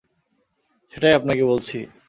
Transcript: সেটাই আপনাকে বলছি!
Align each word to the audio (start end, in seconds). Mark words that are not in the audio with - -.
সেটাই 0.93 1.13
আপনাকে 1.13 1.43
বলছি! 1.45 1.77